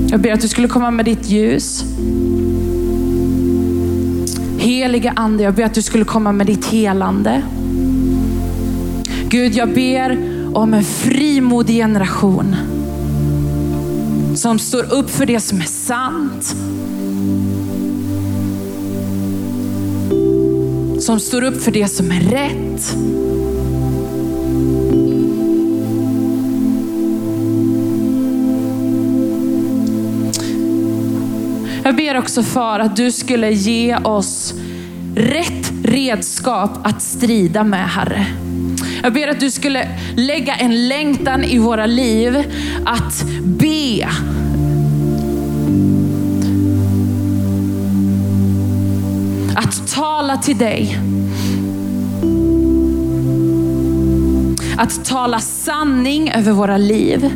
Jag 0.10 0.20
ber 0.20 0.32
att 0.32 0.42
du 0.42 0.48
skulle 0.48 0.68
komma 0.68 0.92
med 0.92 1.06
ditt 1.06 1.30
ljus. 1.30 1.86
Helige 4.64 5.14
ande, 5.16 5.44
jag 5.44 5.54
ber 5.54 5.64
att 5.64 5.74
du 5.74 5.82
skulle 5.82 6.06
komma 6.06 6.32
med 6.32 6.48
ditt 6.48 6.66
helande. 6.66 7.42
Gud, 9.30 9.56
jag 9.56 9.74
ber 9.74 10.18
om 10.54 10.74
en 10.74 10.84
frimodig 10.84 11.76
generation 11.76 12.56
som 14.36 14.60
står 14.60 14.94
upp 14.94 15.10
för 15.10 15.26
det 15.26 15.40
som 15.40 15.58
är 15.58 15.66
sant. 15.66 16.56
Som 21.04 21.20
står 21.20 21.44
upp 21.44 21.62
för 21.62 21.72
det 21.72 21.88
som 21.88 22.12
är 22.12 22.22
rätt. 22.22 22.96
Jag 31.94 31.98
ber 31.98 32.18
också 32.18 32.44
för 32.44 32.80
att 32.80 32.96
du 32.96 33.12
skulle 33.12 33.52
ge 33.52 33.96
oss 33.98 34.54
rätt 35.16 35.72
redskap 35.84 36.72
att 36.84 37.02
strida 37.02 37.64
med, 37.64 37.90
Herre. 37.90 38.26
Jag 39.04 39.14
ber 39.14 39.28
att 39.28 39.40
du 39.40 39.52
skulle 39.52 39.88
lägga 40.16 40.56
en 40.56 40.88
längtan 40.88 41.44
i 41.44 41.58
våra 41.58 41.86
liv 41.86 42.44
att 42.86 43.24
be. 43.44 44.08
Att 49.56 49.94
tala 49.96 50.38
till 50.38 50.58
dig. 50.58 50.98
Att 54.78 55.06
tala 55.06 55.40
sanning 55.40 56.32
över 56.32 56.52
våra 56.52 56.78
liv. 56.78 57.32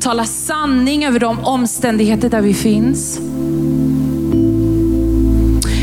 Tala 0.00 0.24
sanning 0.24 1.04
över 1.04 1.20
de 1.20 1.38
omständigheter 1.38 2.30
där 2.30 2.40
vi 2.40 2.54
finns. 2.54 3.20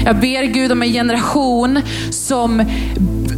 Jag 0.09 0.19
ber 0.19 0.43
Gud 0.43 0.71
om 0.71 0.81
en 0.81 0.91
generation 0.93 1.81
som 2.09 2.59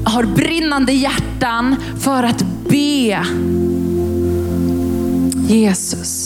har 0.05 0.23
brinnande 0.23 0.93
hjärtan 0.93 1.75
för 1.99 2.23
att 2.23 2.43
be. 2.69 3.25
Jesus. 5.47 6.20